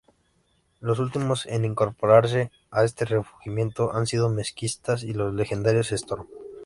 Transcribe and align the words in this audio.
Los 0.79 0.97
últimos 0.97 1.45
en 1.45 1.63
incorporarse 1.63 2.49
a 2.71 2.83
este 2.83 3.05
resurgimiento, 3.05 3.93
han 3.93 4.07
sido 4.07 4.31
Mezquita 4.31 4.95
y 4.99 5.13
los 5.13 5.31
legendarios 5.31 5.91
Storm. 5.91 6.25